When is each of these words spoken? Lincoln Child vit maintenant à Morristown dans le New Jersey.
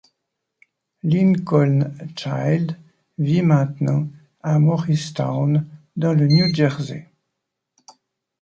Lincoln 1.03 1.95
Child 2.17 2.75
vit 3.19 3.43
maintenant 3.43 4.07
à 4.41 4.57
Morristown 4.57 5.67
dans 5.95 6.13
le 6.13 6.25
New 6.25 6.51
Jersey. 6.55 7.07